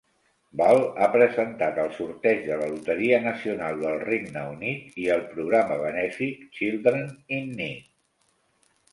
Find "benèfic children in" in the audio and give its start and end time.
5.83-7.53